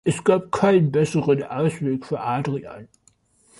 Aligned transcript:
Es 0.03 0.23
gab 0.23 0.51
keinen 0.51 0.91
besseren 0.91 1.43
Ausweg 1.43 2.07
für 2.07 2.21
Adrian. 2.21 2.87